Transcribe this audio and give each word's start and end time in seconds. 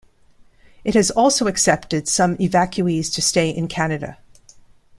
It 0.83 0.95
has 0.95 1.11
also 1.11 1.45
accepted 1.45 2.07
some 2.07 2.35
evacuees 2.37 3.13
to 3.13 3.21
stay 3.21 3.51
in 3.51 3.67
Canada. 3.67 4.17